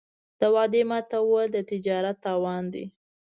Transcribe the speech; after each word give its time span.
د 0.39 0.41
وعدې 0.53 0.81
ماتول 0.89 1.45
د 1.51 1.57
تجارت 1.69 2.17
تاوان 2.25 2.63
دی. 2.73 2.85